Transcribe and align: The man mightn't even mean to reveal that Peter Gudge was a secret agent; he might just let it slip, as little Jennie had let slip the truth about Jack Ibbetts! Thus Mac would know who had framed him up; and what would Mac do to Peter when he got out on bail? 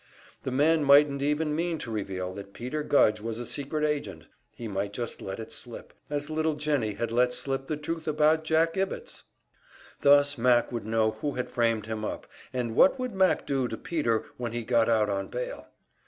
The 0.41 0.49
man 0.49 0.83
mightn't 0.83 1.21
even 1.21 1.55
mean 1.55 1.77
to 1.77 1.91
reveal 1.91 2.33
that 2.33 2.53
Peter 2.53 2.81
Gudge 2.81 3.21
was 3.21 3.37
a 3.37 3.45
secret 3.45 3.83
agent; 3.85 4.23
he 4.55 4.67
might 4.67 4.93
just 4.93 5.21
let 5.21 5.39
it 5.39 5.51
slip, 5.51 5.93
as 6.09 6.27
little 6.31 6.55
Jennie 6.55 6.93
had 6.95 7.11
let 7.11 7.31
slip 7.35 7.67
the 7.67 7.77
truth 7.77 8.07
about 8.07 8.43
Jack 8.43 8.75
Ibbetts! 8.75 9.25
Thus 10.01 10.39
Mac 10.39 10.71
would 10.71 10.87
know 10.87 11.11
who 11.11 11.33
had 11.33 11.51
framed 11.51 11.85
him 11.85 12.03
up; 12.03 12.25
and 12.51 12.75
what 12.75 12.97
would 12.97 13.13
Mac 13.13 13.45
do 13.45 13.67
to 13.67 13.77
Peter 13.77 14.25
when 14.37 14.53
he 14.53 14.63
got 14.63 14.89
out 14.89 15.07
on 15.11 15.27
bail? 15.27 15.67